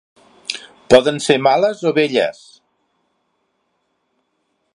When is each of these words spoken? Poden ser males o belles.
Poden 0.93 1.21
ser 1.27 1.37
males 1.49 1.85
o 1.89 1.93
belles. 1.99 2.41